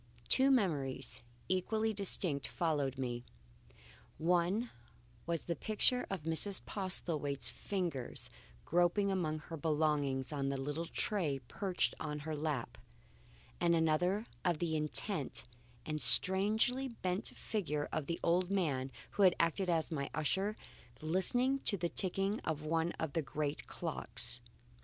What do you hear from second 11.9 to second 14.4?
upon her lap, and another